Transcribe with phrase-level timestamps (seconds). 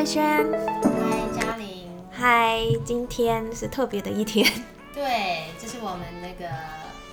[0.00, 0.24] 慧轩，
[0.82, 1.86] 嗨，嘉玲。
[2.10, 4.50] 嗨，今天是特别的一天。
[4.94, 6.48] 对，这是我们那个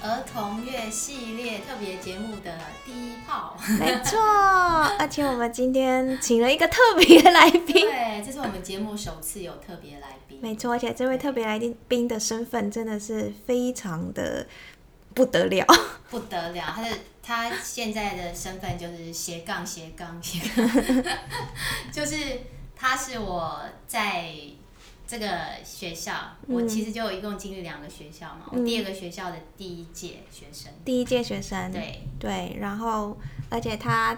[0.02, 3.58] 儿童乐系列特别节目的第一炮。
[3.78, 4.18] 没错，
[4.98, 7.66] 而且我们今天请了一个特别来宾。
[7.66, 10.40] 对，这是我们节目首次有特别来宾。
[10.42, 11.60] 没错，而且这位特别来
[11.90, 14.48] 宾的身份真的是非常的
[15.14, 15.66] 不得了。
[16.10, 16.88] 不得了，他的
[17.22, 20.66] 他现在的身份就是斜杠斜杠斜杠，
[21.92, 22.16] 就是
[22.78, 24.32] 他是我在
[25.08, 25.28] 这个
[25.64, 26.14] 学校，
[26.48, 32.04] 我其实就一共经历两个学校嘛，我第二个学校的第一届学生，第一届学生，对。
[32.20, 33.18] 对，然后
[33.50, 34.18] 而且他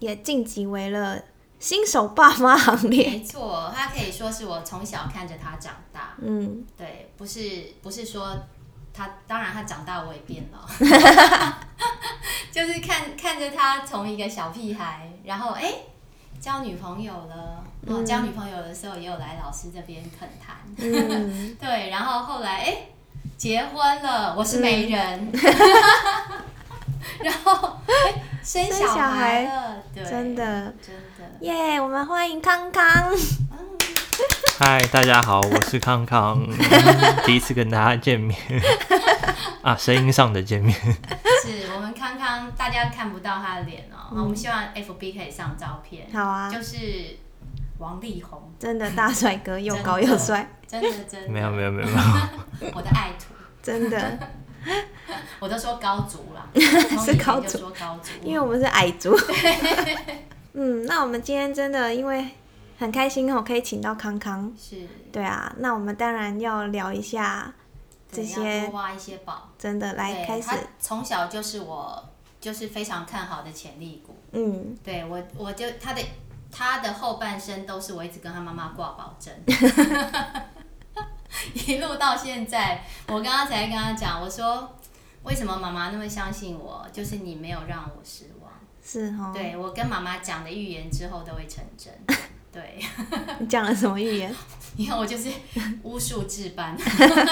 [0.00, 1.22] 也晋级为了
[1.58, 8.36] 新手爸妈行列，没错，他可以说是我从小看着他长大，嗯，对，不是不是说。
[8.96, 10.68] 他当然，他长大我也变了，
[12.52, 15.74] 就是看看着他从一个小屁孩，然后哎
[16.40, 22.76] 交女朋友了，然后交女朋友的时候也有来老师这边恳谈， 对，然后后来哎
[23.36, 25.32] 结婚了，我是媒人，
[27.22, 27.78] 然后
[28.42, 30.74] 生小孩了，真的。
[30.80, 31.04] 真的。
[31.40, 31.80] 耶！
[31.80, 33.10] 我们欢迎康康。
[34.56, 36.40] 嗨，大家好，我是康康，
[37.26, 38.38] 第一次跟大家见面。
[39.62, 40.72] 啊，声音上的见面。
[41.42, 46.06] 是我们康康，大家看不到他的脸哦，我们希望 FB 可以上照片。
[46.12, 46.76] 好啊，就是
[47.78, 51.28] 王力宏，真的大帅哥，又高又帅，真的真的。
[51.28, 51.88] 没有没有没有。
[51.88, 54.18] 没有， 我的爱徒，真的，
[55.40, 56.46] 我都说高足啦，
[57.04, 59.18] 是高足，说高足，因为我们是矮足。
[60.52, 62.24] 嗯，那我们今天真的因为。
[62.78, 64.52] 很开心哦，可以请到康康。
[64.58, 67.52] 是，对啊，那我们当然要聊一下
[68.10, 69.50] 这些，挖一些宝。
[69.58, 70.50] 真的，来开始。
[70.78, 72.04] 从小就是我，
[72.40, 74.16] 就是非常看好的潜力股。
[74.32, 76.02] 嗯，对我，我就他的
[76.50, 79.32] 他的后半生都是我一直跟他妈妈挂保证，
[81.66, 82.82] 一路到现在。
[83.06, 84.76] 我刚刚才跟他讲，我说
[85.22, 88.50] 为什么妈妈那么相信我，就是你没有让我失望。
[88.82, 91.92] 是哦，对我跟妈妈讲的预言之后都会成真。
[92.54, 92.78] 对，
[93.40, 94.32] 你讲了什么预言？
[94.76, 95.28] 你看我就是
[95.82, 96.76] 巫术治班，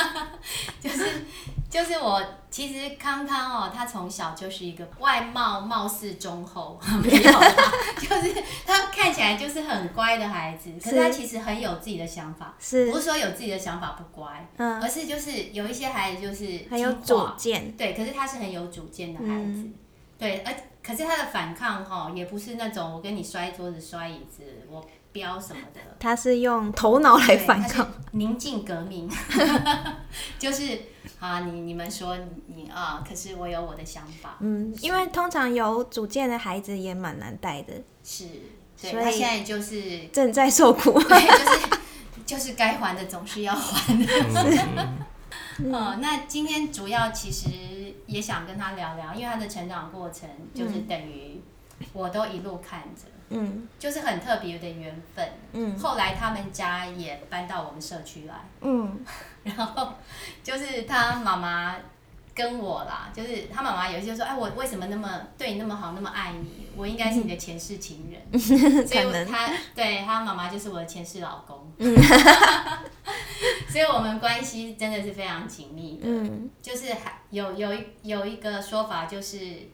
[0.81, 1.25] 就是
[1.69, 7.53] 就是我其实康康哦，他从小就是一个外貌貌似忠厚，没有啦，
[7.99, 12.91] 就是他看起来就是很乖的孩子，可是他其实很有自己的想法，是。
[12.93, 14.49] 不是说有自己的想法不乖？
[14.59, 19.69] 嗯，而是就是有一些孩子就是很有主见，对，可是他是很有主见的孩子，
[20.19, 24.85] 对，而可是他的反抗哈，也不是那种我跟你摔桌子摔椅子我。
[25.13, 25.81] 标什么的？
[26.01, 29.09] 他是用头脑来反抗，宁静革命，
[30.39, 30.81] 就是
[31.21, 34.37] 啊，你你们说你啊，可是我有我的想法。
[34.41, 38.27] 嗯，因为通常有主见的孩子也蛮难带的，是，
[38.77, 41.61] 所以他现在就是正在受苦， 就是
[42.27, 44.89] 就是该还的总是要还的。
[45.71, 47.49] 哦，那今天主要其实
[48.07, 51.41] 也想跟他聊聊，因为他的成长过程就是等于
[51.93, 53.03] 我都一路看着。
[53.33, 55.27] 嗯，就是很特别的缘分。
[55.53, 58.35] 嗯，后来他们家也搬到我们社区来。
[58.61, 59.05] 嗯，
[59.43, 59.95] 然后
[60.43, 61.77] 就是他妈妈
[62.35, 66.69] 跟我啦，就是他妈妈有些说，哎，我为什么那么对你那么好，那么爱你？
[66.77, 68.39] 我应该是你的前世情人。
[68.39, 71.73] 所以他对他妈妈就是我的前世老公。
[71.79, 71.97] 嗯
[73.69, 76.03] 所以我们关系真的是非常紧密的。
[76.05, 79.71] 嗯，就是还有有一有一个说法就是。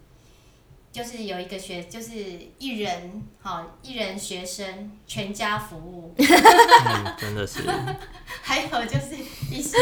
[0.91, 2.15] 就是有一个学，就是
[2.59, 6.15] 一人好，一人学生全家服务，
[7.19, 7.61] 真的是。
[8.43, 9.17] 还有就是
[9.51, 9.77] 一世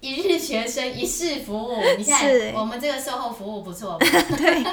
[0.00, 4.64] 一日学生一世服务，你看我们这个售后服务不错， 对，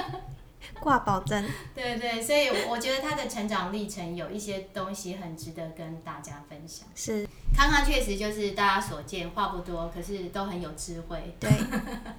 [0.82, 1.46] 挂保证。
[1.76, 6.88] 对对，所以我觉得他的成长历程有一些东西很值得跟大家分享。
[6.96, 7.28] 是。
[7.56, 11.36] 康康确实就是大家所见，话不多，可是都很有智慧。
[11.40, 11.50] 对，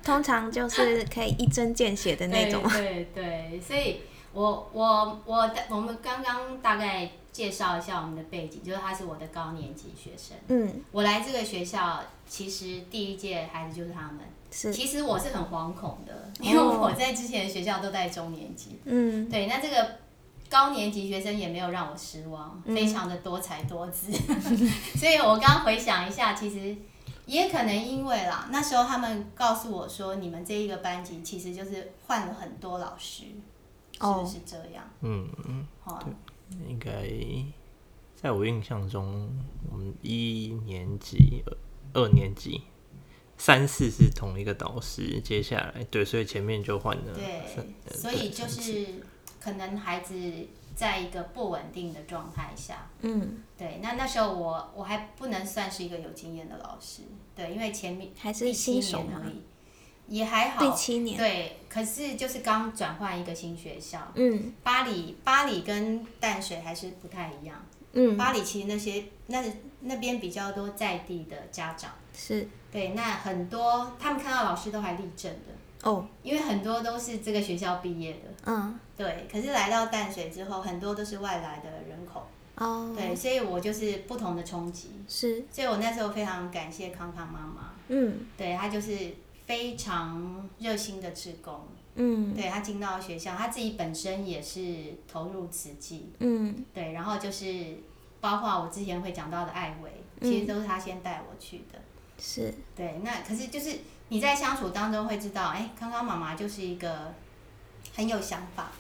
[0.03, 2.62] 通常就是可以一针见血的那种。
[2.68, 4.01] 对对，所以
[4.33, 10.36] 我我我我们刚刚大概介绍一下我们的背景，就是他是我的高年级学生。
[10.48, 14.18] 嗯，我来这个学校，其实第一届孩子就是他们。
[14.50, 18.78] 是，其实我是很惶恐的，因为我在之前的学校都在中年级。
[18.84, 20.00] 嗯，对，那这个。
[20.50, 24.10] 高年级学生也没有让我失望，非常的多才多姿，
[24.98, 26.76] 所以我刚回想一下，其实
[27.24, 33.26] 也可能因为啦，那时候他们告诉我说，你们这一个班级其实就是换了很多老师，
[33.92, 34.82] 是不是这样？
[35.03, 36.03] 嗯嗯，好，
[36.68, 36.91] 应该
[38.16, 39.30] 在我印象中，
[39.70, 41.44] 我们一年级、
[41.94, 42.60] 二年级、
[43.41, 47.42] 三四是同一个导师，接下来对，所以前面就换了，对，
[47.97, 48.87] 所以就是。
[49.42, 50.15] 可能孩子
[50.77, 52.91] 在一个不稳定的状态下。
[53.01, 53.78] 嗯，对。
[53.81, 57.04] 那那时候我我还不能算是一个有经验的老师，
[57.34, 59.41] 对，因为前面还是新手而已，
[60.09, 60.60] 也还好。
[60.60, 61.16] 第七年。
[61.16, 64.13] 对，可是就是刚转换一个新学校。
[64.15, 64.53] 嗯。
[64.63, 67.65] 巴黎，巴黎跟淡水还是不太一样。
[67.95, 68.15] 嗯。
[68.19, 69.42] 巴黎其实那些那
[69.81, 71.92] 那边比较多在地的家长。
[72.15, 72.47] 是。
[72.70, 75.88] 对，那很多他们看到老师都还立正的。
[75.88, 79.26] 哦，因为很多都是这个学校毕业的，嗯，对。
[79.32, 82.26] 可是来到淡水之后，很多都是外来的人口，
[82.56, 85.42] 哦，对，所以我就是不同的冲击，是。
[85.50, 89.14] 所以我那时候非常感谢康康妈妈，嗯，对她就是
[89.46, 91.60] 非常热心的职工，
[91.94, 94.60] 嗯，对他进到学校，他自己本身也是
[95.10, 97.78] 投入慈济，嗯，对，然后就是
[98.20, 99.90] 包括我之前会讲到的艾维，
[100.20, 101.80] 其实都是他先带我去的，
[102.20, 103.78] 是，对，那可是就是。
[104.12, 107.14] 你在相处当中会知道，哎，康康妈妈就是一个
[107.94, 108.72] 很有想法，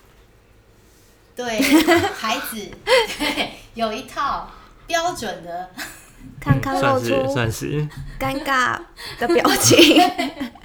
[1.36, 1.60] 对
[2.18, 4.50] 孩子对 有一套
[4.88, 5.70] 标准的，
[6.40, 7.88] 康康露出算是
[8.18, 8.80] 尴尬
[9.20, 10.02] 的表情。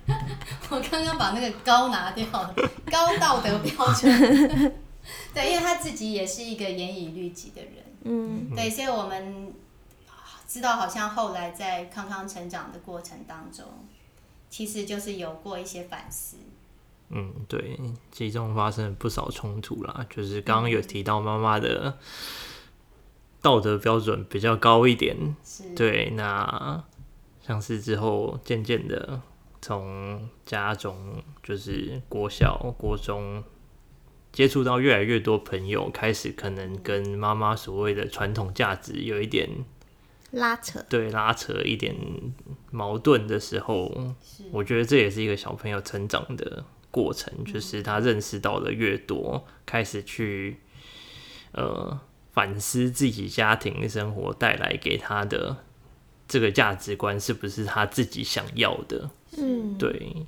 [0.72, 2.56] 我刚刚把那个高拿掉了，
[2.90, 4.74] 高道德标准。
[5.32, 7.74] 对，因为他自己也是一个严以律己的人，
[8.06, 9.54] 嗯，对，所以我们
[10.48, 13.66] 知道，好像后来在康康成长的过程当中。
[14.48, 16.38] 其实就是有过一些反思。
[17.10, 17.78] 嗯，对，
[18.10, 20.06] 其中发生了不少冲突啦。
[20.10, 21.98] 就是刚刚有提到妈妈的
[23.42, 25.36] 道德标准比较高一点，
[25.76, 26.12] 对。
[26.12, 26.82] 那
[27.46, 29.20] 像是之后渐渐的
[29.62, 33.44] 从家中，就是国小、国中
[34.32, 39.50] 接触到越来越多朋友，开始可能跟妈妈所谓的传统价值有一点。
[40.36, 41.96] 拉扯对拉扯一点
[42.70, 44.14] 矛盾的时候，
[44.52, 50.58] 我觉得这也是一个小朋友成长的过程，就是他认识到的越多，开始去
[51.54, 52.00] 呃
[52.34, 55.58] 反思自己家庭生活带来给他的
[56.28, 59.10] 这个价值观是不是他自己想要的。
[59.38, 60.28] 嗯，对。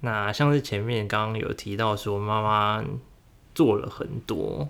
[0.00, 2.84] 那像是前面刚刚有提到说，妈妈
[3.54, 4.68] 做了很多。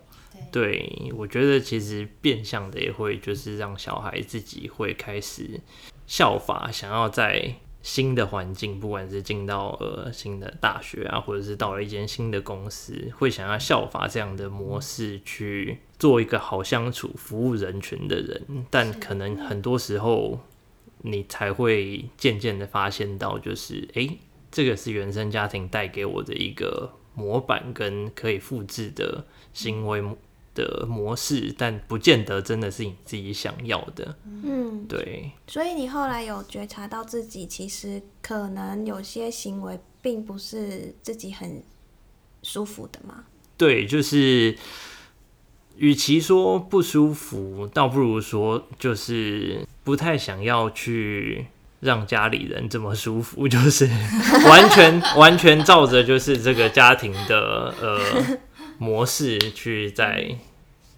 [0.50, 5.60] 对，我觉得其实变相的也会就是让小孩自己会开始
[6.06, 18.66] 效法，想要在新的环境，不管是进到呃新的大学啊，或者是到了一间新的公司，会想要效法这样的模式去做一个好相处、服务人群的人。
[18.70, 20.40] 但可能很多时候，
[21.02, 24.16] 你才会渐渐的发现到，就是哎，
[24.50, 30.02] 这个是原生家庭带给我的一个模板跟可以复制的行为。
[30.56, 34.16] 的模式，但不见得真的是你自己想要的。
[34.42, 35.30] 嗯，对。
[35.46, 41.62] 所以你后来有觉察到自己其实可能有些行为并不是自己很
[42.42, 43.24] 舒服的吗？
[43.58, 44.56] 对，就是
[45.76, 51.46] 与其说不舒服，倒不如说就是不太想要去
[51.80, 53.86] 让家里人这么舒服，就是
[54.48, 58.38] 完全 完全照着就是这个家庭的呃。
[58.78, 60.36] 模式去在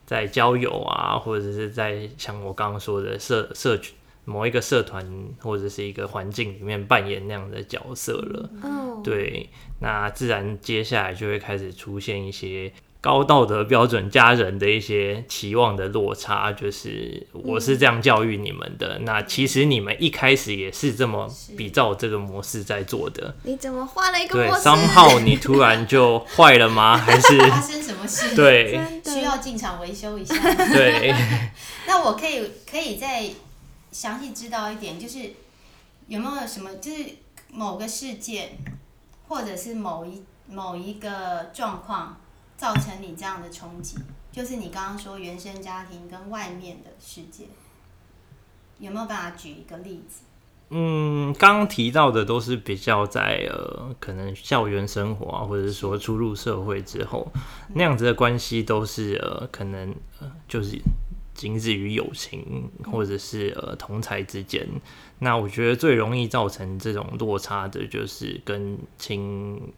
[0.06, 3.94] 在交友啊，或者是在像我刚刚说的社社群
[4.25, 5.06] 某一个社团
[5.40, 8.50] 或者是一个环境里面扮演那样的角色了。
[8.62, 9.48] 嗯，对，
[9.80, 12.73] 那自然接下来就会开始出现一些。
[13.00, 18.99] 高道德标准，家人的一些期望的落差，就是我是这样教育你们的。
[19.00, 23.37] 那其实你们一开始也是这么比照这个模式在做的。
[23.45, 24.62] 你怎么换了一个模式？
[24.62, 26.97] 商号你突然就坏了吗？
[26.99, 28.35] 还是发生什么事？
[28.35, 30.35] 对，需要进场维修一下。
[30.73, 31.14] 对。
[31.87, 33.31] 那我可以可以再
[33.93, 35.21] 详细知道一点，就是
[36.09, 37.05] 有没有什么，就是
[37.52, 38.59] 某个事件，
[39.28, 42.17] 或者是某一某一个状况。
[42.58, 43.96] 造成你这样的冲击，
[44.32, 47.44] 就是你刚刚说原生家庭跟外面的世界，
[48.80, 50.22] 有没有办法举一个例子？
[50.70, 57.30] 嗯，刚刚提到的都是比较在呃，可能校园生活啊，或者是说初入社会之后
[57.74, 60.76] 那样子的关系，都是呃，可能呃，就是
[61.34, 64.68] 仅止于友情或者是呃同才之间。
[65.20, 69.72] 那我觉得最容易造成这种落差的，就是跟亲。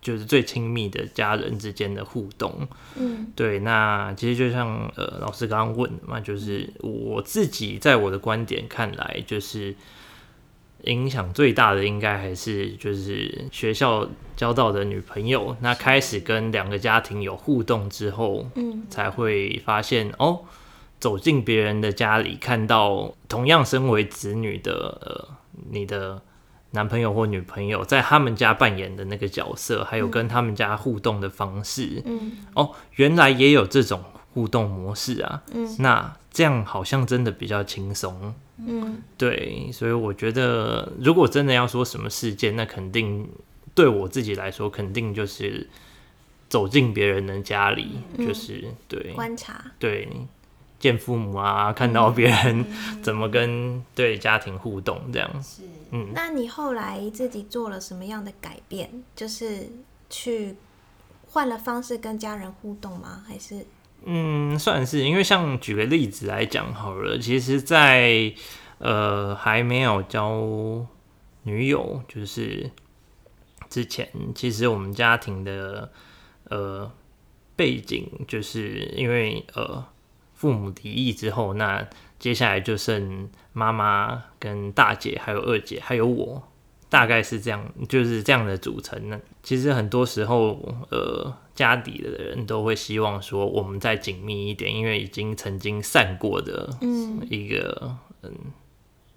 [0.00, 9.74] 就是最亲密的家人之间的互动，嗯，对，那其实就像呃老师刚刚问的嘛，就是我自己在我的观点看来，就是
[10.84, 20.42] 影响最大的应该还是就是学校交到的女朋友，那开始跟两个家庭有互动之后，嗯，才会发现哦，
[21.00, 25.36] 走进别人的家里，看到同样身为子女的呃
[25.70, 26.22] 你的。
[26.76, 34.04] 男朋友或女朋友在他们家扮演的那个角色，还有跟他们家互动的方式，嗯，哦，原来也有这种
[34.34, 35.42] 互动模式啊。
[35.54, 38.34] 嗯，那这样好像真的比较轻松。
[38.58, 43.26] 嗯，对，所以我觉得，如果真的要说什么事件，那肯定
[43.74, 45.68] 对我自己来说，肯定就是
[46.48, 49.12] 走进别人的家里，就是对。
[49.14, 50.08] 观察，对
[50.86, 52.64] 见父母啊，看到别人
[53.02, 55.42] 怎么跟对家庭互动这样。
[55.42, 59.02] 是，嗯，那你后来自己做了什么样的改变？
[59.16, 59.68] 就是
[60.08, 60.54] 去
[61.26, 63.24] 换了方式跟家人互动吗？
[63.26, 63.66] 还是？
[64.04, 68.32] 嗯，算是，因为像举个例子来讲好了，其实，在
[68.78, 70.86] 呃还没有交
[71.42, 72.70] 女友，就是
[73.68, 75.90] 之前，其实我们家庭的
[76.50, 76.88] 呃
[77.56, 79.84] 背景，就是因为呃
[80.36, 81.88] 父母离异之后，那
[82.20, 86.44] 接下来就剩妈妈跟大姐，还有二姐，还有我。
[86.88, 89.20] 大概是这样，就是这样的组成呢。
[89.42, 96.70] 其实很多时候，呃，家底的人都会希望说，我们再紧密一点，因为已经曾经散过的
[97.28, 98.30] 一个嗯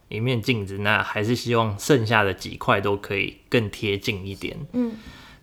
[0.08, 4.58] 一面镜子，那还是希望剩下的几块都可以更贴近一点。
[4.74, 4.94] 嗯，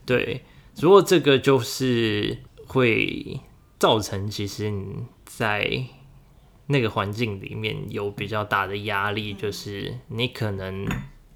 [0.05, 0.43] 对。
[0.81, 3.41] 如果这个就是会
[3.79, 5.85] 造成，其实你在
[6.67, 10.87] 那个环境里面有比较大的压力，就是你可能。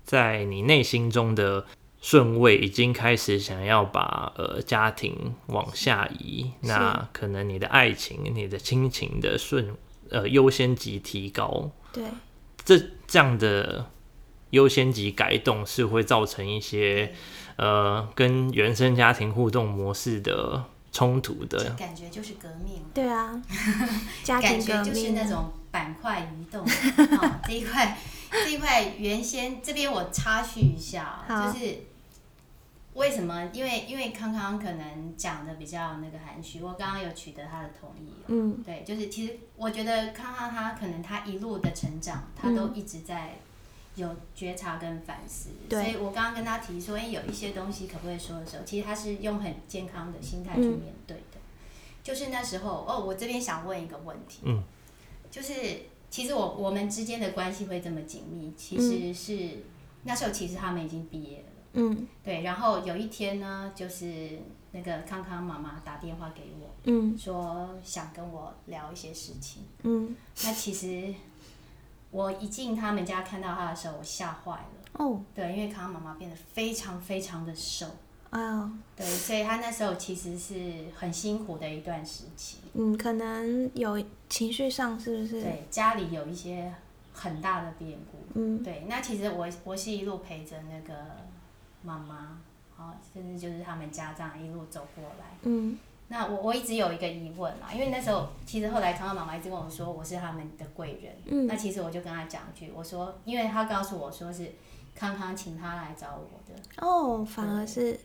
[0.02, 1.64] 在你内心中的
[2.00, 9.76] 顺位已经开始想要把呃家庭往下移，那可能你的爱情、你的亲情的顺
[10.08, 12.02] 呃优先级提高，对，
[12.64, 13.86] 这这样的
[14.50, 17.12] 优先级改动是会造成一些
[17.54, 21.70] 呃跟原生家庭互动模式的冲突的。
[21.74, 23.42] 感觉，就是革命，对啊，
[24.24, 26.64] 家庭革命就是那种板块移动。
[27.46, 27.98] 这一块。
[28.32, 31.78] 这一块原先这边我插叙一下，就是
[32.94, 33.50] 为什么？
[33.52, 38.12] 因为因为康康可能讲的比较那个含蓄，我刚刚有取得他的同意。
[38.28, 43.36] 嗯，对，就是其实我觉得康康他可能他一路的成长，他都一直在
[44.00, 45.50] 有觉察跟反思。
[45.68, 51.38] 所以我刚刚跟他提说，哎，有一些东西可不可以说的时候，其实他是用很健康的心态去面对的。
[52.02, 54.62] 就是那时候，哦，我这边想问一个问题，嗯，
[55.30, 55.54] 就是。
[56.10, 59.58] 其实我我们之间的关系会这么紧密，其实是
[60.02, 62.42] 那时候其实他们已经毕业了，嗯，对。
[62.42, 64.40] 然后有一天呢，就是
[64.72, 70.16] 那个康康妈妈打电话给我，嗯，说想跟我聊一些事情，嗯。
[70.42, 71.14] 那其实
[72.10, 77.86] 我一进他们家看到他的时候，我吓坏了，哦，对，因为康康妈妈变得非常非常的瘦。
[78.30, 82.58] 啊，对，所以他那时候其实是很辛苦的一段时期。
[82.74, 85.42] 嗯，可能有情绪上是不是？
[85.42, 86.72] 对，家里有一些
[87.12, 88.18] 很大的变故。
[88.34, 88.84] 嗯，对。
[88.88, 90.94] 那其实我我是一路陪着那个
[91.82, 92.38] 妈妈，
[92.76, 95.36] 好，甚至就是他们家这样一路走过来。
[95.42, 95.76] 嗯。
[96.12, 101.16] 那我我一直有一个疑问嘛，因为那时候其实后来康康妈妈一直跟我说我是他们的贵人。
[101.24, 101.46] 嗯。
[101.46, 104.52] 那其实我就跟他讲一句，我说，因为他告诉我说是
[104.94, 106.86] 康康请他来找我的。
[106.86, 107.98] 哦，反而是。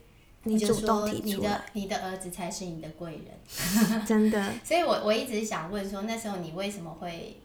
[0.48, 4.54] 你就说你的你的儿子才是你的贵人， 真的。
[4.64, 7.38] 所以我我一直想问说，那时候你为什么会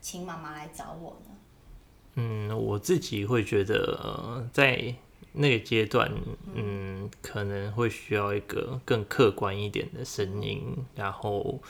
[0.00, 1.36] 请妈妈来找我呢？
[2.16, 4.92] 嗯，我自己会觉得，在
[5.34, 6.10] 那个阶段，
[6.52, 6.87] 嗯，
[7.22, 11.60] 可能会需要一个更客观一点的声音，然后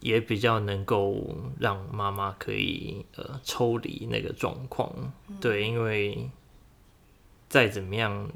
[0.00, 5.12] 也比较能够让妈妈可以呃抽离那个状况。
[5.40, 6.30] 对，因为
[7.48, 8.30] 再怎么样。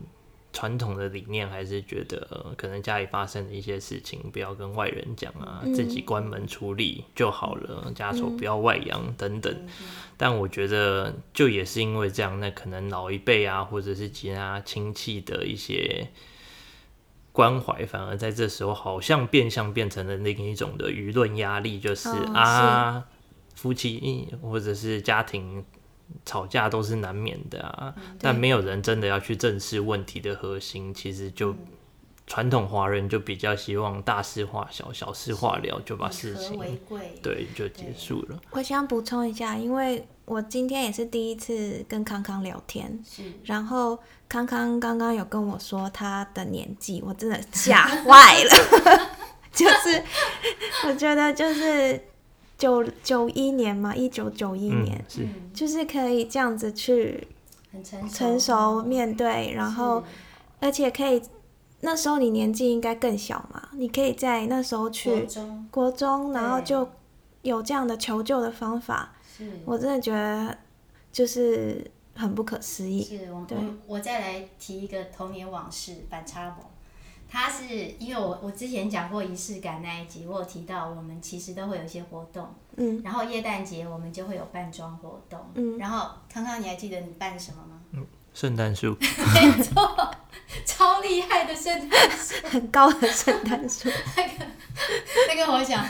[0.54, 9.68] 传统的理念还是觉得，可能家里发生的一些事情不要跟外人讲啊，自己关门处理就好了，家丑不要外扬等等。
[10.16, 16.08] 但我觉得，就也是因为这样，那可能老一辈啊，或者是其他亲戚的一些
[17.32, 23.04] 关怀，反而在这时候好像变相变成了另一种的舆论压力，就是啊，
[23.56, 25.64] 夫妻或者是家庭。
[26.25, 30.92] 吵架都是难免的啊，但没有人真的要去正视问题的核心。
[30.94, 31.54] 其实就
[32.26, 36.58] 传统华人就比较希望大事化小，小事化了，就把事情
[37.23, 38.40] 对就结束了。
[38.50, 43.02] 我想补充一下，因为我今天也是第一次跟康康聊天，
[43.44, 49.11] 然后康康刚刚有跟我说他的年纪，我真的吓坏了，
[49.52, 50.02] 就是
[50.87, 52.00] 我觉得就是。
[52.56, 55.04] 九九一年嘛，一九九一年，
[55.52, 57.26] 就是可以这样子去
[58.11, 58.82] 成熟。
[58.82, 60.02] 面对，然后
[60.61, 61.20] 而且可以
[61.80, 65.26] 那时候你年纪应该更小嘛，你可以在那时候去
[65.70, 66.88] 国中，然后就
[67.42, 69.14] 有这样的求救的方法，
[69.64, 70.56] 我真的觉得
[71.12, 73.02] 就是很不可思议。
[73.02, 73.46] 是，我
[73.87, 76.58] 我再来提一个童年往事，反差萌。
[77.34, 77.66] 他是
[77.98, 87.73] 因为我我之前讲过仪式感那一集，我有提到我们其实都会有一些活动，嗯，然后耶诞节我们就会有扮装活动，嗯，然后康康你还记得你扮什么吗？
[88.34, 90.10] 嗯，圣诞树，没错，
[90.66, 94.44] 超厉害的圣诞树，很高的圣诞树，那个
[95.28, 95.86] 那个我想。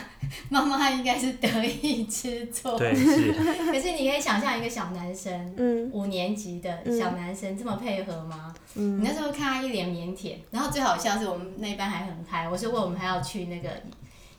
[0.48, 3.32] 妈妈应该是得意之作，对是。
[3.32, 8.54] 可是你可以想象一个小男生，嗯，五年级的小男生这么配合吗？
[8.74, 13.70] 嗯，你那时候看他一脸腼腆，然后最好笑是我们那班还很嗨，我是问我们还要去那个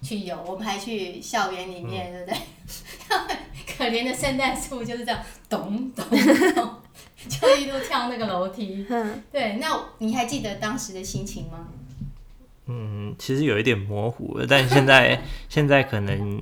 [0.02, 2.38] 去游，我们还去校园里面，对不对？
[3.78, 5.20] 可怜的圣诞树就是这样
[5.50, 6.06] 咚咚
[6.54, 6.70] 咚，
[7.30, 8.86] 就一路跳那个楼梯。
[8.90, 9.68] 嗯，对，那
[10.00, 11.68] 你还记得当时的心情吗？
[12.68, 16.42] 嗯，其实有一点模糊了，但现在 现在可能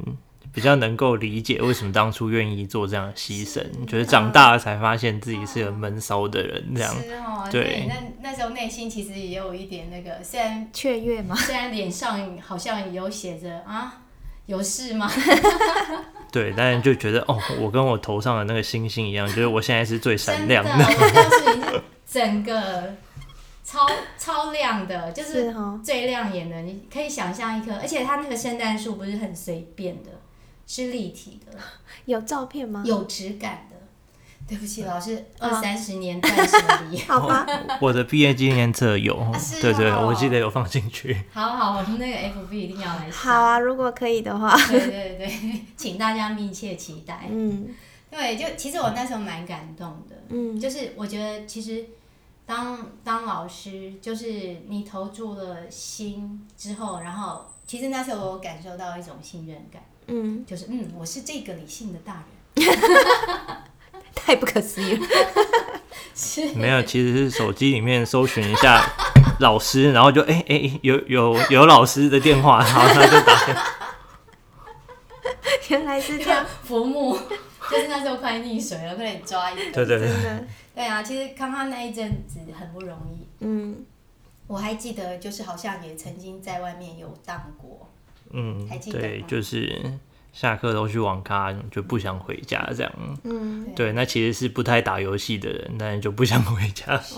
[0.53, 6.95] 比较能够理解为什么当初愿意做这样的牺牲，觉得长大了才发现自己是个闷骚的人，这样。
[7.51, 14.01] 对，那那时候内心其实也有一点那个，虽然雀跃嘛，虽然脸上好像有写着啊，
[14.45, 15.11] 有事吗？
[16.33, 22.93] 对，但是就觉得哦，我跟我头上的那个星星一样，觉得我现在是最闪亮的，整个。
[23.65, 26.61] 超超亮的，就是最亮眼的。
[26.61, 30.11] 你可以想象一棵，而且它那个圣诞树不是很随便的，
[30.67, 31.57] 是立体的。
[32.05, 32.83] 有照片吗？
[32.85, 33.72] 有质感的。
[34.47, 36.57] 对不起，老师，二三十年断舍
[36.89, 36.99] 离。
[37.07, 37.45] 好吧。
[37.81, 39.15] 我的毕业纪念册有，
[39.61, 41.17] 对对，我记得有放进去。
[41.31, 43.09] 好好，我们那个 FB 一定要来。
[43.11, 44.55] 好啊，如果可以的话。
[44.67, 47.27] 对对对， 请大家密切期待。
[47.29, 47.69] 嗯。
[48.11, 50.15] 对，就其实我那时候蛮感动的。
[50.29, 50.59] 嗯。
[50.59, 51.85] 就是我觉得其实。
[52.45, 54.27] 当当老师，就是
[54.67, 62.21] 你投注了心之后，然后其实那时候我感受到一种信任感，嗯，就是嗯，我是这个理性的大
[62.55, 62.67] 人，
[64.25, 65.07] 太不可思议了，
[66.15, 68.83] 是，没有，其实是手机里面搜寻一下
[69.39, 73.67] 老师，然后就哎哎有有有老师的电话，然后他就打，
[75.69, 77.17] 原来是这样，浮木，
[77.69, 80.09] 就是那时候快溺水了，快点抓一个，对对对。
[80.75, 83.27] 对啊，其实康康那一阵子很不容易。
[83.41, 83.85] 嗯，
[84.47, 87.87] 我还记得，就是好像也曾经在外面游荡过。
[88.31, 89.79] 嗯，还记得对，就是
[90.33, 92.91] 下课都去网咖，就不想回家这样。
[93.23, 96.99] 嗯，对，那其实是不太打游戏的人，但是就不想回家。
[96.99, 97.15] 是，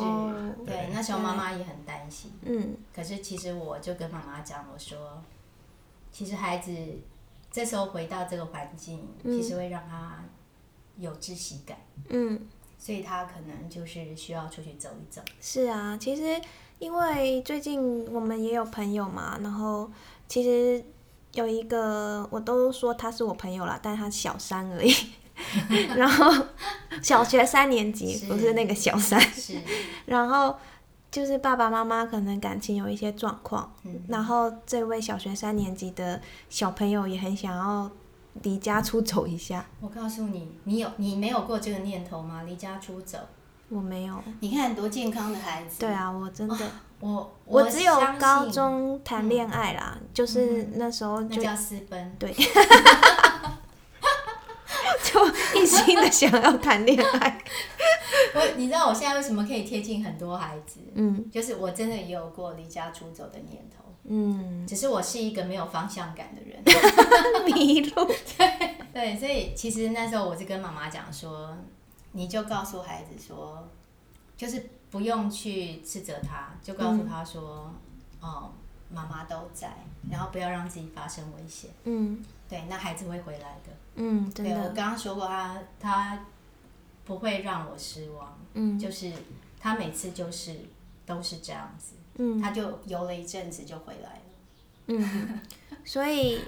[0.66, 2.32] 对，那时候妈妈也很担心。
[2.44, 5.24] 嗯，可是其实我就跟妈妈讲，我说，
[6.12, 6.72] 其实孩子
[7.50, 10.24] 这时候回到这个环境，其实会让他
[10.98, 11.78] 有窒息感。
[12.10, 12.40] 嗯。
[12.78, 15.20] 所以他可能就是需要出去走一走。
[15.42, 16.40] 是啊，其实
[16.78, 19.90] 因为最近我们也有朋友嘛，然后
[20.28, 20.84] 其实
[21.36, 24.92] 有一个我都说他是我朋友了，但他小三而已。
[25.96, 26.46] 然后
[27.02, 29.22] 小学三年级不是那个小三。
[29.22, 29.60] 是。
[30.06, 30.56] 然后
[31.12, 33.72] 就是爸爸妈妈可能感情有一些状况，
[34.08, 36.20] 然后这位小学三年级的
[36.50, 37.92] 小朋友也很想要。
[38.44, 39.66] 离家出走一下。
[39.80, 42.44] 我告诉你，你有你没有过这个念头吗？
[42.44, 43.18] 离家出走，
[43.70, 44.22] 我没有。
[44.42, 45.80] 你看多健康的孩子。
[45.80, 52.16] 对啊，我真的， 我我只有高中谈恋爱啦，就是那时候就叫私奔。
[52.18, 52.34] 对。
[55.04, 55.26] 就
[55.60, 57.42] 一心的想要谈恋爱。
[58.34, 60.80] 我你知道我现在为什么可以贴近很多孩子？
[60.94, 63.86] 嗯，就是我真的也有过离家出走的念头。
[64.04, 66.62] 嗯，只是我是一个没有方向感的人，
[67.46, 68.06] 迷路。
[68.38, 71.58] 对对，所以其实那时候我是跟妈妈讲说，
[72.12, 73.68] 你就告诉孩子说，
[74.36, 77.74] 就是不用去斥责他，就告诉他说，
[78.22, 78.52] 哦，
[78.90, 79.74] 妈妈都在，
[80.10, 81.70] 然后不要让自己发生危险。
[81.84, 83.72] 嗯，对，那孩子会回来的。
[83.96, 86.26] 嗯，对我刚刚说过，他他
[87.04, 88.38] 不会让我失望。
[88.54, 89.12] 嗯，就是
[89.60, 90.56] 他每次就是
[91.06, 91.96] 都是这样子。
[92.18, 94.22] 嗯，他就游了一阵子就回来了。
[94.88, 95.40] 嗯，
[95.84, 96.40] 所以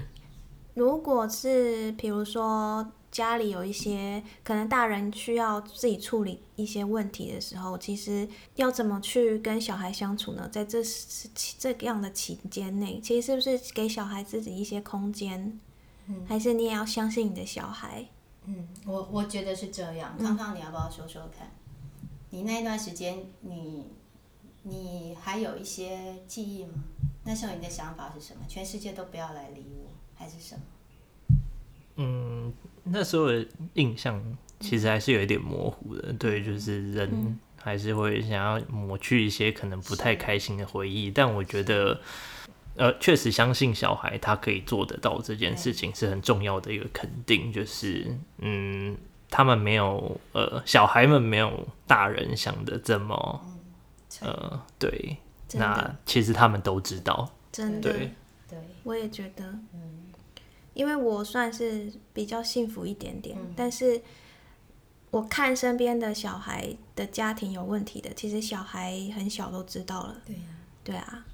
[0.75, 10.47] 如果是比如说家里有一些可能大人需要自己处理一些问题的时候，其实要怎么去跟小孩相处呢？
[10.49, 10.79] 在这
[11.57, 15.59] 这样的期间内，其实是不是给小孩自己一些空间？
[16.05, 18.05] 嗯，还是你也要相信你的小孩？
[18.45, 20.15] 嗯，我我觉得是这样。
[20.19, 21.49] 康康，你要不要说说看？
[22.29, 23.87] 你那段时间你。
[24.63, 26.73] 你还有一些记忆吗？
[27.23, 28.43] 那时候你的想法是什么？
[28.49, 30.61] 全世界都不要来理我，还是什么？
[31.97, 32.51] 嗯，
[32.83, 34.21] 那时候的印象
[34.59, 36.13] 其实还是有一点模糊的。
[36.13, 41.11] 对，就是人还是会想要抹去一些可能不太开心的回忆。
[41.11, 41.99] 但我觉得，
[42.75, 47.51] 呃，确实相信小孩他可以做得到这件事情是很重要的一个肯定。
[47.51, 48.07] 就是，
[48.37, 48.97] 嗯，
[49.29, 53.53] 他们没有，呃，小孩们没有大人想的这么。
[54.21, 55.17] 呃，对，
[55.53, 57.93] 那其实他们都知道，真的，
[58.49, 60.06] 对，我也觉得，嗯，
[60.77, 63.99] 因为我算是比较幸福一点点，但是
[65.11, 70.41] 我看身边的小孩的家庭有问题的，其实小孩很小都知道了，对呀，
[70.83, 71.25] 对啊，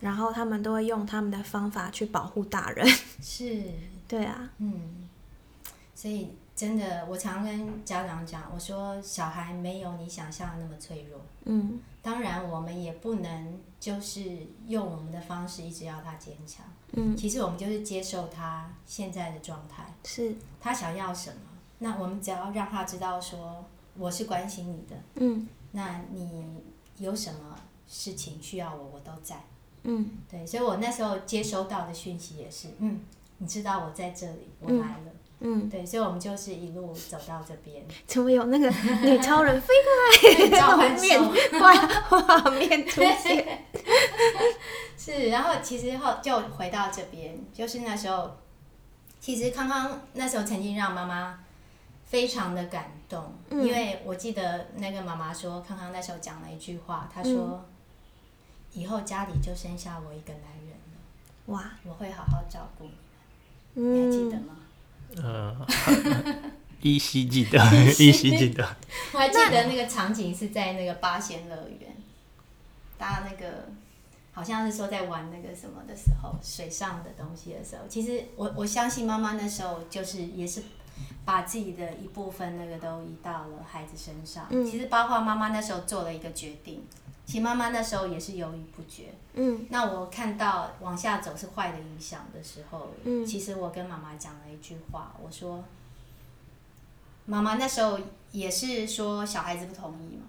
[0.00, 2.86] 然后他们都会用他们的方法去保护大人，
[3.22, 3.62] 是，
[4.06, 5.08] 对啊，嗯，
[5.94, 6.28] 所以。
[6.58, 11.20] 真的，我常跟家长讲，我说小孩没有你想象的那么脆弱。
[11.44, 16.66] 嗯，当然我们也不能就是用我们的方式一直要他坚强。
[16.92, 21.36] 嗯，其实我们就是接受他现在的状态，是他想要什么，
[21.78, 23.64] 那我们只要让他知道说
[23.96, 24.96] 我是关心你的。
[25.16, 26.62] 嗯，那你
[26.96, 29.36] 有什么事情需要我，我都在。
[29.82, 33.00] 嗯，对，所以我那时候接收到的讯息也是，嗯，
[33.38, 35.04] 你知道我在这里，我来了。
[35.06, 35.17] 嗯，
[35.70, 37.84] 对，所以我们就是一路走到这边。
[38.06, 38.68] 怎么有那个
[39.06, 40.60] 女超人飞过来？
[40.60, 41.20] 画面
[41.60, 43.66] 画画面出现。
[44.98, 48.36] 是，然后其实后就回到这边，就是那时候，
[49.20, 51.38] 其实康康那时候曾经让妈妈
[52.04, 57.64] 非常的感动，因为我记得那个妈妈说，康康那时候讲了一句话，她说
[58.74, 60.98] ：“以后家里就剩下我一个男人了，
[61.46, 64.56] 哇，我会好好照顾你们。”你还记得吗？
[65.16, 65.66] 呃，
[66.82, 67.58] 依稀记得，
[67.98, 68.76] 依稀记得。
[69.12, 71.96] 我还记得那个场景是在那个八仙乐园，
[72.98, 73.68] 搭那个
[74.32, 77.82] 好像是说在玩那个什么的时候，水上的东西的时候。
[77.88, 80.62] 其实我我相信妈妈那时候就是也是
[81.24, 84.46] 把自己的一部分那个都移到了孩子身上。
[84.64, 86.84] 其实包括妈妈那时候做了一个决定。
[87.28, 89.12] 其实妈妈那时候也是犹豫不决。
[89.34, 95.62] 嗯，那我看到往下走是坏的影响的时候，嗯，其实我跟妈妈讲了一句话，我说
[97.26, 98.00] ：“妈妈那时候
[98.32, 100.22] 也是说小孩子不同意嘛，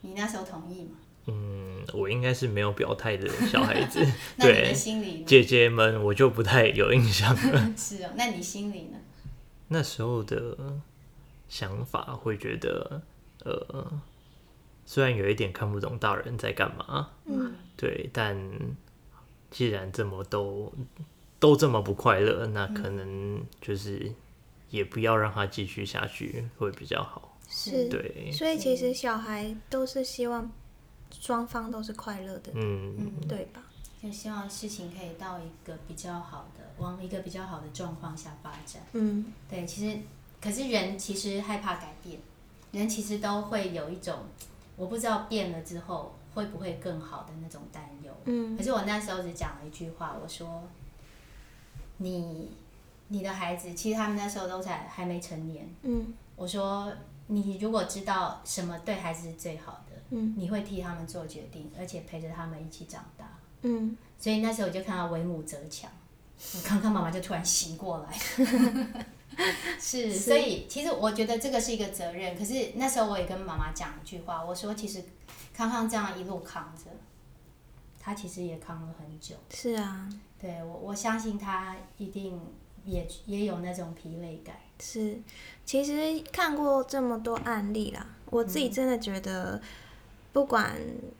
[0.00, 4.04] 你那时候同意吗？”嗯，我应该是没有表态的小孩子。
[4.34, 7.72] 那你的心里，姐姐们我就不太有印象了。
[7.78, 8.98] 是哦，那你心里呢？
[9.68, 10.58] 那时候的
[11.48, 13.00] 想法会觉得，
[13.44, 13.86] 呃。
[14.84, 18.36] 虽然有一点看不懂大人在干嘛，嗯，对，但
[19.50, 20.72] 既然这么都
[21.38, 24.12] 都这么不快乐，那可能就是
[24.70, 27.38] 也不要让他继续下去会比较好。
[27.48, 30.50] 是，对，所以其实小孩都是希望
[31.10, 33.62] 双方都是快乐的，嗯，对吧？
[34.02, 38.82] 就希望事情可以到一个比较好的，往一个比较好的状况下发展。
[38.92, 39.98] 嗯，对，其实
[40.40, 42.18] 可是人其实害怕改变，
[42.72, 44.26] 人其实都会有一种。
[44.82, 48.12] 我不知道变了之后会不会更好的那种担忧。
[48.24, 48.56] 嗯。
[48.56, 50.64] 可是我那时候只讲了一句话，我说
[51.98, 52.50] ：“你，
[53.06, 56.12] 你的孩子，其实他们那时候都才还没成年。”嗯。
[56.34, 56.92] 我说
[57.28, 63.96] ：“你如果知道什么对孩子是最好的，嗯，你会替他们做决定，而且陪着他们一起长大。”嗯。
[64.18, 65.88] 所以那时候我就看到为母则强，
[66.56, 68.18] 我刚刚妈妈就突然醒过来。
[69.80, 72.36] 是，所以其实我觉得这个是一个责任。
[72.36, 75.02] 可是那时候我也跟妈妈讲一句话，我说其实
[75.54, 76.90] 康康这样一路扛着，
[78.00, 79.34] 他其实也扛了很久。
[79.50, 80.08] 是啊，
[80.40, 82.40] 对我我相信他一定
[82.84, 84.56] 也也有那种疲累感。
[84.80, 85.20] 是，
[85.64, 89.60] 其实看过这么多案例啦，我自己真的觉得，
[90.32, 90.76] 不管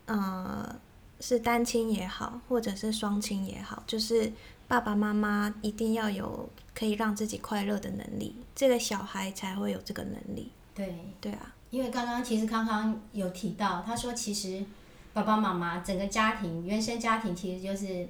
[0.06, 0.74] 呃
[1.20, 4.32] 是单亲也好，或者是双亲也好，就是
[4.72, 6.48] 爸爸妈妈一定要有。
[6.74, 10.50] 可以让自己快乐的能力，这个小孩才会有这个能力。
[10.74, 14.64] 对对啊，因为刚刚其实康康有提到，他说其实
[15.12, 18.08] 爸爸妈妈整个家庭原生家庭其实就是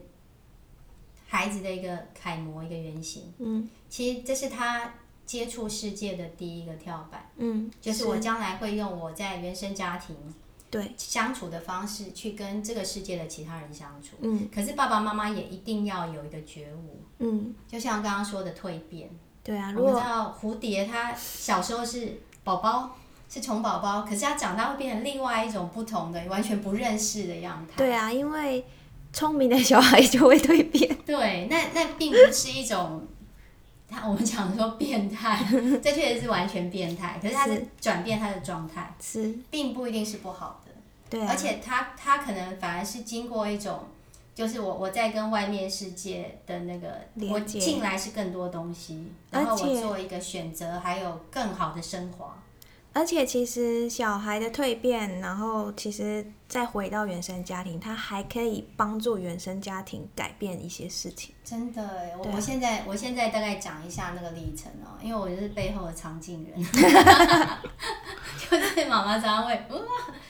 [1.26, 3.34] 孩子的一个楷模，一个原型。
[3.38, 4.94] 嗯，其实这是他
[5.26, 7.28] 接触世界的第一个跳板。
[7.38, 10.14] 嗯，就是我将来会用我在原生家庭。
[10.72, 10.94] 对。
[10.96, 19.10] 相处的方式去跟这个世界的其他人相处，嗯，可是爸爸妈妈也一定要有一个觉悟，嗯，就像刚刚说的蜕变，
[19.44, 22.96] 对啊，我们知道蝴蝶它小时候是宝宝，
[23.28, 27.74] 是虫宝宝，可是它长大会变成另外一种不同的、完全不认识的样态。
[27.76, 28.64] 对啊，因为
[29.12, 30.96] 聪明的小孩就会蜕变。
[31.04, 33.06] 对，那那并不是一种，
[33.90, 35.46] 他我们讲说变态，
[35.84, 40.61] 这确实是完全变态，可是它是转变他的状态，是，并不一定是不好。
[41.28, 43.80] 而且他他可能反而是经过一种，
[44.34, 52.41] 就是我我在跟外面世界的那个，我进来是更多东西，然后我做一个选择，还有更好的升华。
[52.94, 61.34] 而且其实小孩的蜕变，然后其实再回到原生家庭，他还可以帮助原生家庭改变一些事情。
[61.44, 61.82] 真的，
[62.18, 66.62] 我我现在我现在大概讲一下那个历程哦，因为我就是背后的常进人，
[68.50, 69.80] 就是妈妈常常会哇。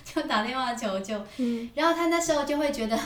[0.05, 1.19] 就打电话求救。
[1.39, 2.99] 嗯，然后他那时候就会觉得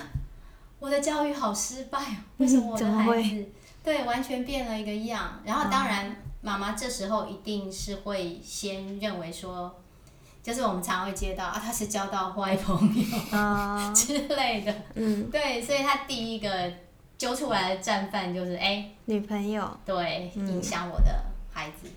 [0.81, 2.01] 我的教育好失败，
[2.39, 3.47] 为什么我的孩子
[3.85, 5.41] 对完全变了一个样？
[5.45, 9.75] 然后当然妈妈这时候一定是会先认为说。
[10.43, 16.73] 就是我们常会接到啊，他是交到坏朋友啊 之类的，嗯，对，所以他第一个
[17.19, 21.89] 揪出来的战犯就是哎，女朋友，对，影响我的孩子。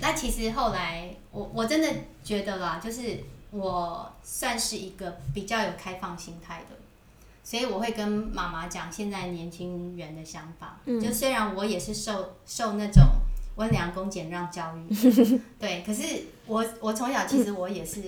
[0.00, 1.88] 那其实后来我我真的
[2.24, 6.76] 觉得啦，就是我算是一个比较有开放心态的，
[7.44, 13.02] 所以我会跟妈妈讲现在年轻人的想法，就虽然我也是受受那种。
[13.60, 14.88] 温良恭俭让教育，
[15.60, 16.02] 对，可是
[16.46, 18.00] 我我从小其实我也是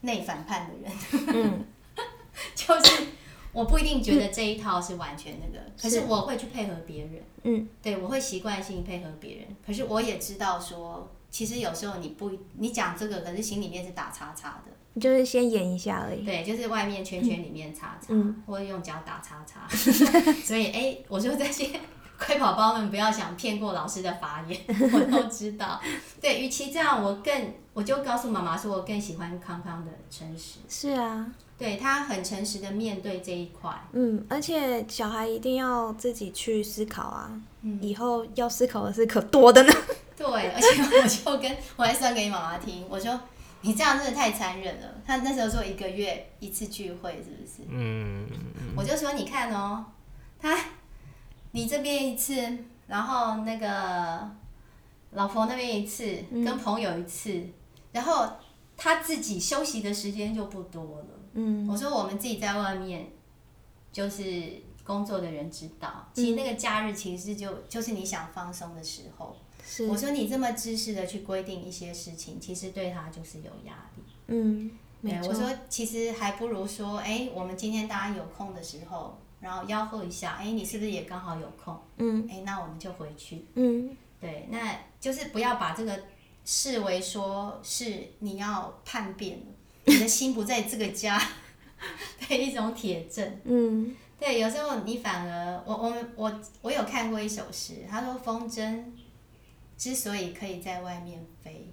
[0.00, 1.64] 内反叛的人，嗯，
[2.56, 3.06] 就是
[3.52, 18.12] 我不一定觉得这一套是完全那个，可是我会去配合别人，嗯，对我会习惯性配合别人，可是我也知道说，其实有时候你不你讲这个，可是心里面是打叉叉的，就是先演一下而已，对，就是外面圈圈里面叉叉，
[18.44, 19.68] 或者用脚打叉叉，
[20.42, 21.70] 所以哎，我说这些。
[22.18, 25.80] 乖宝宝们不要想骗过老师的法眼， 我都知道。
[26.20, 30.60] 对，与其这样，我更我就告诉妈妈说，我更喜欢康康的诚实。
[30.68, 31.26] 是啊，
[31.58, 33.70] 对他很诚实的面对这一块。
[33.92, 37.30] 嗯，而且小孩一定要自己去思考啊，
[37.82, 39.72] 以后要思考的事可多的呢。
[40.16, 40.60] 对，而
[41.06, 43.20] 且我就跟我还算给你妈妈听，我说
[43.60, 44.88] 你这样真的太残忍了。
[45.06, 47.68] 他那时候说一个月一次聚会，是不是？
[47.68, 48.26] 嗯。
[48.74, 49.84] 我就说你看哦，
[50.40, 50.58] 他。
[51.56, 52.34] 你这边一次，
[52.86, 54.30] 然后那个
[55.12, 57.42] 老婆那边一次，跟朋友一次，
[57.92, 58.28] 然后
[58.76, 61.06] 他自己休息的时间就不多了。
[61.32, 63.06] 嗯，我说我们自己在外面，
[63.90, 64.52] 就是
[64.84, 69.34] 工作的人知道，其实那个假日其实就就是你想放松的时候。
[69.64, 74.02] 是，我说你这么知识的去规定一些事情，其实对他就是有压力。
[74.26, 79.16] 嗯，对，我说其实还不如说，哎，我们今天大家有空的时候。
[79.40, 81.78] 然后吆喝一下，哎，你是不是也刚好有空？
[81.98, 83.44] 嗯，哎，那我们就回去。
[83.54, 86.02] 嗯，对，那就是不要把这个
[86.44, 89.40] 视为说是你要叛变，
[89.84, 91.20] 你的心不在这个家
[92.28, 93.40] 的一种铁证。
[93.44, 98.84] 嗯，对，有时候你反而，我我我我有看过一首诗，他说风筝
[99.76, 101.70] 之所以可以在外面飞，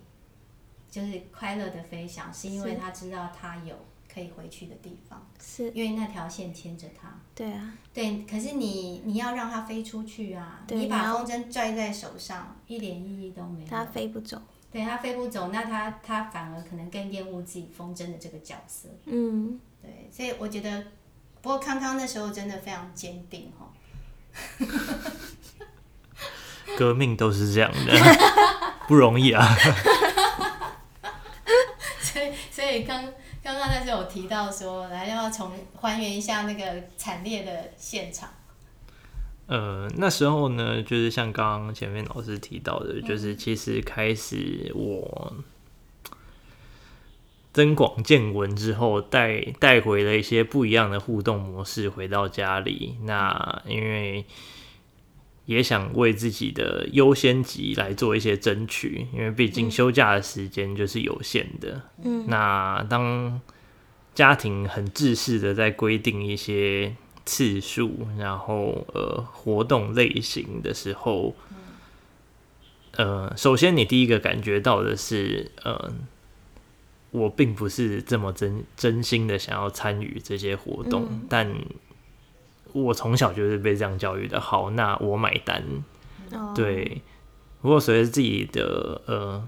[0.92, 3.74] 就是快乐的飞翔，是因为他知道他有。
[4.14, 7.12] 可以回去的地方，是因为那条线牵着它。
[7.34, 8.24] 对啊，对。
[8.30, 10.62] 可是你你要让它飞出去啊！
[10.68, 13.68] 你把风筝拽在手上，一点意义都没有。
[13.68, 14.40] 它飞不走。
[14.72, 18.88] 对，它飞不走，那它它反而可能更厌恶自己风筝的这个角色。
[19.06, 20.08] 嗯，对。
[20.12, 20.84] 所以我觉得，
[21.42, 23.74] 不过康康那时候真的非常坚定哈。
[26.78, 27.94] 革命都是这样的，
[28.88, 29.44] 不容易啊。
[32.00, 33.04] 所以，所以刚。
[33.44, 38.30] 刚刚那时候有提到说，来要重还原一下那个惨烈的现场。
[39.48, 45.34] 呃，那时候呢，就是像刚刚前面老师提到的，就是其实开始我
[47.52, 52.98] 增广见闻之后，带带回了一些不一样的互动模式回到家里。
[53.02, 54.26] 那因为
[55.46, 61.82] 也想为自己的优先级来做一些争取，因为毕竟休假的时间就是有限的。
[62.02, 63.42] 嗯，那当
[64.16, 71.36] 家庭很自式的在规定一些次数，然后呃活动类型的时候，
[72.92, 75.94] 呃，首先你第一个感觉到的是，呃，
[77.12, 81.54] 我并不是这么真真心的想要参与这些活动，但。
[82.74, 85.64] 我从小就是被这样教育的，好，那我买单。
[86.56, 87.02] 对，
[87.62, 89.48] 不过随着自己的呃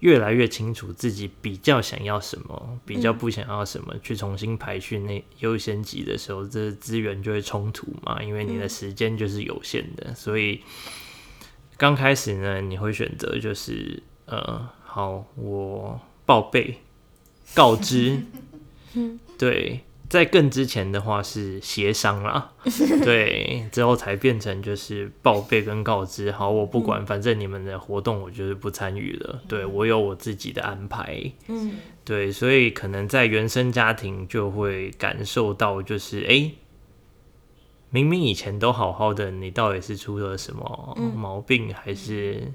[0.00, 10.60] 越来越清楚自己比较想要什么，比较不想要什么，去重新排序那优先级的时候，这资源就会冲突嘛，因为你的时间就是有限的，所以
[11.78, 16.80] 刚开始呢，你会选择就是呃，好，我报备
[17.54, 18.20] 告知，
[19.38, 19.80] 对。
[20.14, 22.52] 在更之前的话是协商啦，
[23.02, 26.30] 对，之后才变成就是报备跟告知。
[26.30, 29.42] 好，我不管，反正你们的活动我就是不参与了。
[29.48, 31.20] 对我有我自己的安排。
[31.48, 31.72] 嗯，
[32.04, 36.52] 对，所以可能在原生家庭就会感受到，就是哎，
[37.90, 42.52] 明明以前都好好的，你到底是出了什么毛病，还是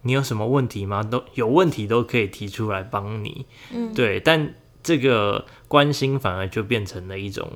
[0.00, 1.02] 你有什么问题吗？
[1.02, 3.44] 都有问题都可以提出来帮你。
[3.70, 4.54] 嗯，对，但。
[4.82, 7.48] 这个关心反而就变成了一种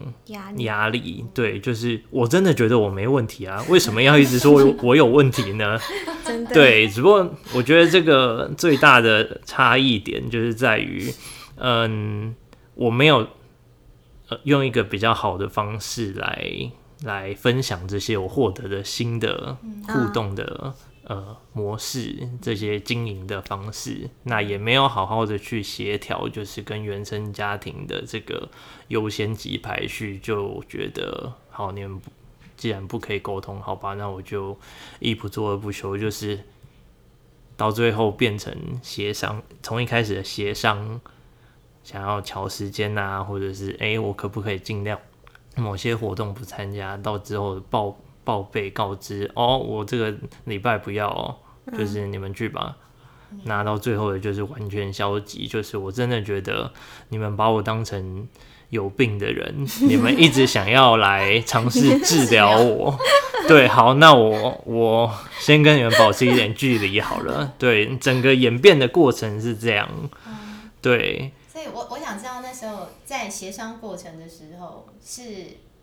[0.58, 5.78] 压力，对，就是我真的觉得我没问题啊，为什么要一直说 我有问题呢？
[6.24, 11.12] 真的，对，只不过我觉得这个最大的差异点就是在于，
[11.56, 12.34] 嗯，
[12.74, 13.26] 我没有
[14.28, 16.70] 呃用一个比较好的方式来
[17.04, 19.56] 来分享这些我获得的新的
[19.88, 20.72] 互动的
[21.06, 28.48] 呃模式，这些经营的方式，那也没有好好的去协调，就是跟原生家庭的这个
[28.88, 32.00] 优先级排序，就觉得好，你们
[32.56, 34.56] 既然不可以沟通，好吧，那我就
[35.00, 36.40] 一不做二不休，就是
[37.56, 41.00] 到最后变成协商，从一开始的协商。
[41.84, 44.98] 想要调时间呐，或者是哎，我可不可以尽量
[45.54, 46.96] 某些活动不参加？
[46.96, 50.12] 到之后报报备告知哦，我这个
[50.44, 51.36] 礼拜不要哦，
[51.78, 52.76] 就是你们去吧。
[53.44, 56.72] 拿到最后的就是完全消极，就是我真的觉得
[57.10, 58.26] 你们把我当成
[58.70, 62.96] 有病的人，你们一直想要来尝试 治疗我。
[63.48, 67.52] 对，好，那我我先跟你们保持一点距离好了。
[67.58, 69.88] 对，整个演变的过程是这样。
[70.82, 71.32] 对。
[71.52, 75.22] 所以，我我想知道那时候在协商过程的时候是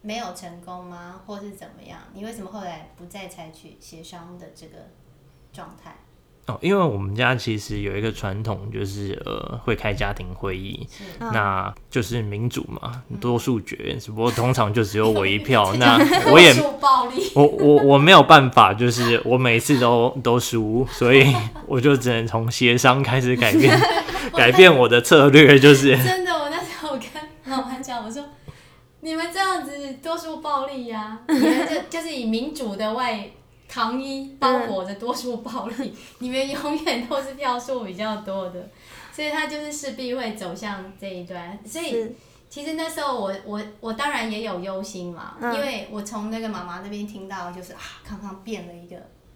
[0.04, 1.98] 没有成功吗，或是怎么样？
[2.14, 4.90] 你为什么后来不再采取协商的这个
[5.52, 5.96] 状态？
[6.46, 10.86] 哦，因为我们家其实有一个传统，就是呃会开家庭会议，
[11.20, 15.98] 那就是民主嘛，多数决，只不过通常就只有我一票， 那
[16.30, 16.54] 我也
[17.34, 21.34] 我我我没有办法，就是我每次都 都输，所以
[21.66, 23.80] 我就只能从协商开始改变。
[24.36, 26.34] 改变我的策略就是真的。
[26.34, 27.08] 我那时候跟
[27.46, 28.24] 老板讲，我说
[29.04, 33.30] ：“你们这样子多数暴力呀， 你们就就是以民主的外
[33.68, 38.70] 糖衣包裹着多数暴力，你们永远都是票数比较多的，
[39.12, 41.60] 所以他就是势必会走向这一段。
[41.66, 42.16] 所以
[42.50, 48.96] 其实那时候我我我当然也有忧心嘛，因为我从那个妈妈那边听到就是啊，康康变了一个。”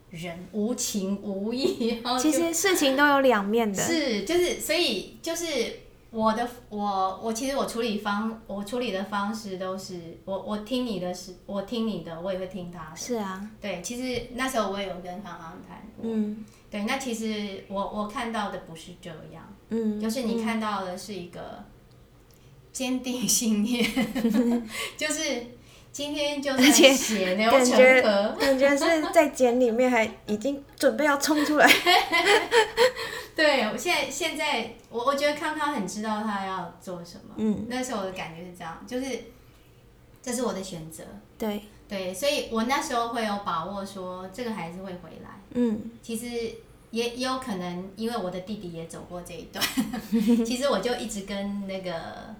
[0.10, 3.84] 人无情无义，其实事情都有两面的。
[3.84, 5.46] 是，就是，所以就是
[6.10, 12.96] 我的，我我其实我处理方，我处理的方式都是，我我听你的，是，我听你的，我也会听他的。
[12.96, 16.04] 是啊，对，其实那时候我也有跟康康谈过。
[16.04, 21.64] 嗯，对，那其实我我看到的不是这样，嗯，就是你看到的是一个
[22.72, 23.84] 坚定信念，
[24.98, 25.57] 就是。
[25.98, 31.68] 今天就是血流成河，感觉是在茧里面，还已经准备要冲出来。
[33.36, 37.34] 对，我现在现在我我觉得康康很知道他要做什么。
[37.38, 39.08] 嗯，那时候我的感觉是这样，就是
[40.22, 41.04] 这是我的选择。
[41.36, 45.42] 对对，所以我那时候会有把握说这个孩子会回来。
[45.56, 46.28] 嗯，其实
[46.92, 49.66] 也也有可能，因为我的弟弟也走过这一段。
[50.46, 52.36] 其实我就一直跟那个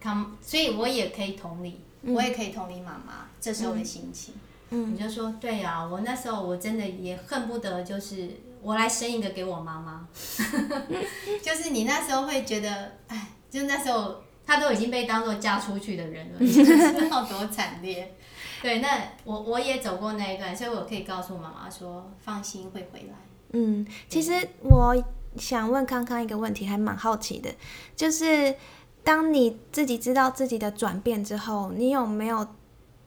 [0.00, 1.82] 康，所以我也可以同理。
[2.02, 4.34] 我也可以同理妈妈这时候的心情，
[4.70, 8.30] 你就说对呀，我那时候我真的也恨不得就是
[8.62, 10.08] 我来生一个给我妈妈，
[11.42, 18.14] 就是你那时候会觉得，哎，就那时候她都已经被当做嫁出去的人了， 你知道多惨烈。
[18.62, 18.88] 对，那
[19.24, 23.14] 我我也走过那一段，所以我可以告诉妈妈说，放心会回来。
[23.52, 24.32] 嗯，其实
[24.62, 25.04] 我
[25.36, 27.50] 想问康康一个问题，还蛮好奇的，
[27.94, 28.54] 就是。
[29.02, 32.46] 当你自己知道自己的转变之后，你有没有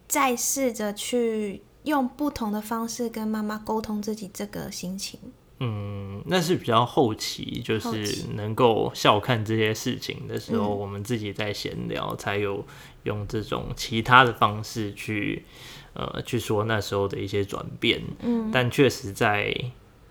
[0.08, 5.20] 再试着去用不同的方式跟妈妈沟通自己这个心情？
[5.60, 12.66] 嗯，那是比较后期，就是能够笑看这些事情的时候，我们自己在闲聊，才有
[13.04, 15.46] 用这种其他的方式去
[15.94, 18.02] 呃去说那时候的一些转变。
[18.22, 19.56] 嗯，但确实在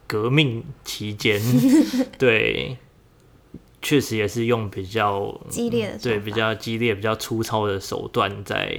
[0.06, 1.40] 革命期间，
[2.16, 2.78] 对。
[3.82, 8.78] 确实也是用比较激烈的对比较激烈、比较粗糙的手段在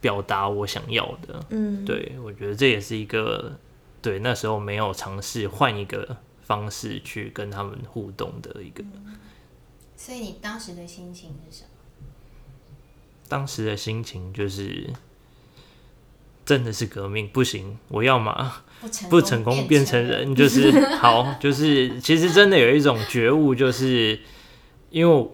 [0.00, 1.44] 表达我想要的。
[1.50, 3.52] 嗯，对，我觉得这也是一个
[4.00, 8.82] 对那时候没有尝试换一个方式去跟他们互动的一个。
[9.94, 11.68] 所以你当时的心情是什么？
[13.28, 14.88] 当时的心情就是
[16.46, 18.62] 真的是革命，不行，我要嘛
[19.10, 24.18] 不成功变成人，就是好，就是其实真的有一种觉悟，就是。
[24.90, 25.28] 因为，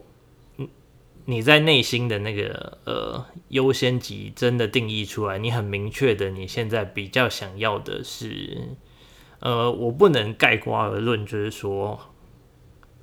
[1.26, 8.76] 你在内心的那个呃优先级真的定义出来，你很明确的，你现在比较想要的是，
[9.38, 11.98] 呃，我不能盖棺而论，就是说，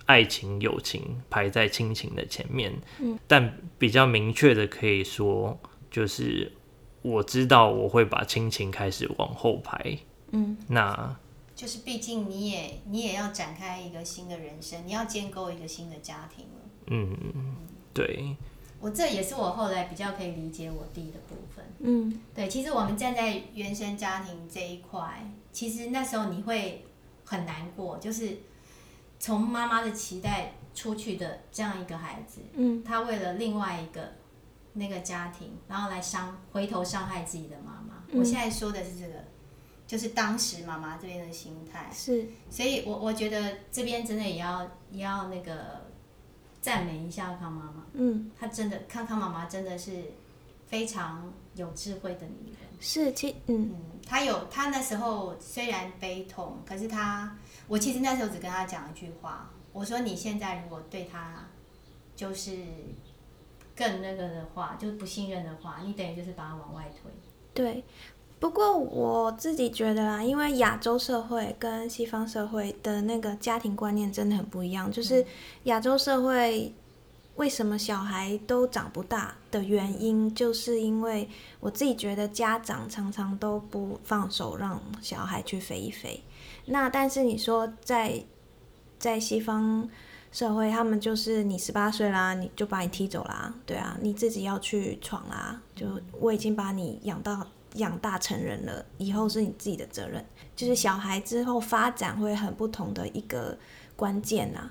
[0.06, 6.52] 爱情、友情排在亲情的前面，嗯，但比较明确的可以说，就是
[7.02, 9.98] 我知道我会把亲情开始往后排，
[10.32, 11.16] 嗯，那。
[11.62, 16.62] 就是，毕竟你也你也要展开一个新的人生，你要建构一个新的家庭了。
[16.88, 17.56] 嗯嗯，
[17.94, 18.36] 对。
[18.80, 21.64] 我这也是我后来比较可以理解我弟的部分。
[21.82, 22.50] 嗯，对。
[22.50, 26.84] 其实我们站在原生家庭这一块，其实那时候你会
[27.26, 28.40] 很难过，就是
[29.20, 34.14] 从妈妈的期待出去的这样一个孩子，嗯，他为了另外一个
[34.74, 38.04] 那个家庭，然后来伤回头伤害自己的妈妈。
[38.14, 39.14] 我现在说的是这个，
[39.92, 41.92] 就是当时妈妈这边的心态。
[41.94, 45.82] 是，所以我我觉得这边真的也要也要那个
[46.62, 50.02] 赞美一下康妈妈，嗯，她真的康康妈妈真的是
[50.66, 53.76] 非常有智慧的女人，是，其嗯，
[54.08, 57.38] 她有她那时候虽然悲痛，可是她
[57.68, 59.52] 我其实那时候只跟她讲一句话。
[59.74, 61.46] 我说你现在如果对她
[62.16, 62.56] 就是
[63.76, 67.12] 更那个的话，就不信任的话，你等于就是把她往外推。
[67.54, 67.84] 对，
[68.42, 74.92] 不过我自己觉得啦，因为亚洲社会跟西方社会的那个家庭观念真的很不一样。
[74.92, 75.24] 就是
[75.66, 76.74] 亚洲社会
[77.36, 81.30] 为什么小孩都长不大的原因，就是因为
[81.60, 86.24] 我自己觉得家长常常都不放手让小孩去飞一飞。
[86.66, 88.24] 那但是你说在
[88.98, 89.88] 在西方
[90.32, 95.62] 社会，他们就是你十八岁啦，你就把你踢走啦，对啊，你自己要去闯啦。
[95.76, 95.86] 就
[96.20, 97.46] 我已经把你养到
[97.76, 100.26] 养大成人了，以后是你自己的责任。
[100.56, 103.58] 就是小孩之后发展会很不同的一个
[103.96, 104.70] 关键呐。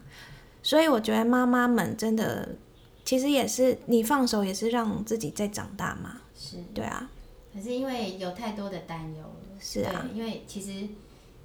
[0.63, 2.57] 所以我觉得妈妈们真的，
[3.05, 6.21] 其实也是你放手，也是让自己在长大嘛。
[6.35, 7.11] 是，对啊。
[7.53, 9.59] 可是因为有太多的担忧了。
[9.59, 10.07] 是啊。
[10.15, 10.89] 因为其实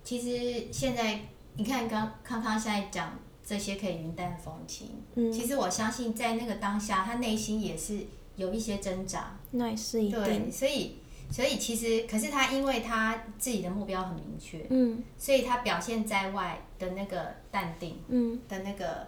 [0.04, 1.22] 其实现在。
[1.58, 4.90] 你看，刚康康现在讲这些可以云淡风轻。
[5.14, 8.00] 嗯，其实我相信在那个当下，他内心也是
[8.36, 9.38] 有一些挣扎。
[9.52, 10.52] 那也是一定。
[10.52, 10.98] 所以，
[11.32, 19.08] 所以其实，可是他因为他自己的目标很明确，嗯，所以他表现在外的那个淡定，嗯，的那个，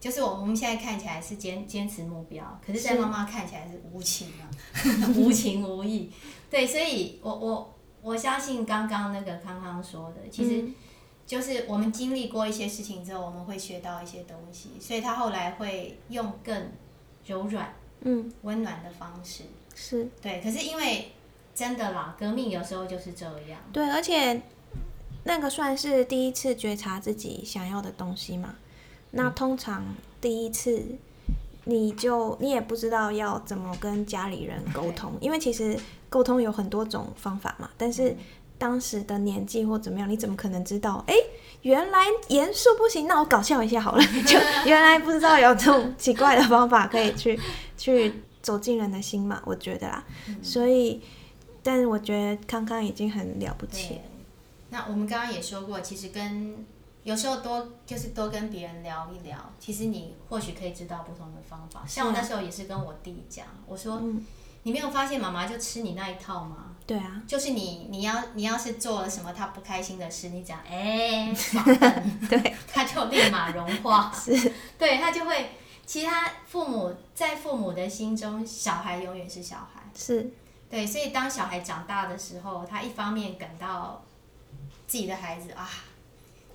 [0.00, 4.46] 就是我我们现在看起来是坚坚持目标，可是，在妈妈看起来是无情啊，
[5.16, 6.10] 无情无义。
[6.50, 10.64] 对，所以我我我相信刚刚那个康康说的，其实。
[11.28, 16.72] 就是我们经历过一些事情之后，我们会学到一些东西，所以他后来会用更
[17.26, 17.70] 柔软、
[18.00, 19.42] 嗯温暖的方式，
[19.74, 20.40] 是对。
[20.40, 21.12] 可是因为
[21.58, 23.60] 真的啦，革命有时候就是这样。
[23.72, 24.40] 对，而且
[25.24, 28.54] 那个算是第一次觉察自己想要的东西嘛。
[29.10, 29.82] 那通常
[30.20, 30.84] 第一次，
[31.64, 35.76] 你就你也不知道要怎么跟家里人沟通，因为其实
[36.08, 38.16] 沟通有很多种方法嘛，但是。
[38.60, 41.04] 当时的年纪或怎么样，你怎么可能知道？
[41.06, 41.14] 哎，
[41.62, 44.02] 原来严肃不行，那我搞笑一下好了。
[44.26, 44.36] 就
[44.66, 47.38] 原来不知道有这种奇怪的方法可以去
[47.76, 49.40] 去走进人的心嘛？
[49.44, 50.04] 我觉得啦。
[50.42, 51.00] 所以，
[51.68, 54.00] 但是我觉得康康已经很了不起。
[54.70, 56.64] 那我们刚刚也说过，其实跟
[57.02, 61.84] 有时候多就是多跟别人聊一聊，其实你或许可以知道不同的方法。
[61.86, 64.02] 像我那时候也是跟我弟讲，我说。
[64.64, 66.74] 你没有发现妈妈就吃你那一套吗？
[66.84, 71.32] 对啊，就是你你要你要是做了什么他不开心的事，你讲哎，
[72.28, 75.50] 对， 他就立马融化， 是，对他就会。
[75.86, 80.30] 其他父母在父母的心中，小孩永远是小孩，是
[80.70, 84.04] 对，所以当小孩长大的时候，他一方面感到
[84.86, 85.68] 自己的孩子啊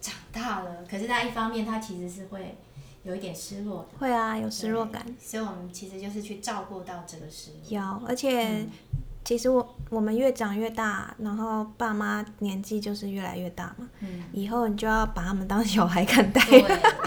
[0.02, 2.58] 长大了，可是他一方面他其实是会。
[3.06, 7.60] 有一点失落的，会啊，有失落感，所以我们其实就是去照顾到这个失落。
[7.68, 8.66] 有，而且。
[9.24, 13.88] 其实我我们越长越大，然后爸妈年纪就是越来越大嘛。
[14.02, 14.24] 嗯。
[14.34, 16.42] 以后你就要把他们当小孩看待。
[16.46, 16.62] 对。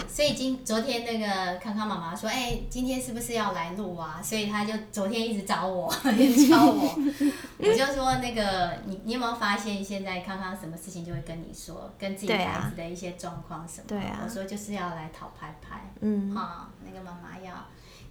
[0.07, 6.95] 所以今昨天那个康康妈妈说：“哎，今天是不是要来录啊？”所以他就昨天一直找我， 一直敲我。
[7.59, 14.21] 我就说：“那个，你你有没有发现现在康康什么事情就会跟你说，跟自己孩子的一些状况什么？”对啊。
[14.23, 15.91] 我说就是要来讨拍拍。
[16.01, 16.33] 嗯。
[16.33, 17.53] 哈，那个妈妈要。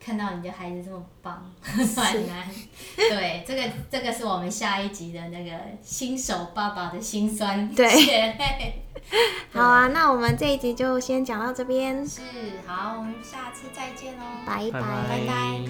[0.07, 1.53] 看到你的孩子这么棒
[1.97, 2.49] 暖男。
[2.97, 5.51] 对这个这个是我们下一集的那个
[5.83, 7.91] 新手爸爸的辛酸对。
[9.53, 12.07] 好啊那我们这一集就先讲到这边。
[12.07, 12.21] 是
[12.65, 14.23] 好我们下次再见哦。
[14.47, 14.81] 拜拜。
[14.81, 15.65] 拜拜。